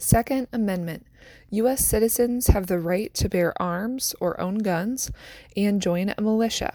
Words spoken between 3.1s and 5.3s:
to bear arms or own guns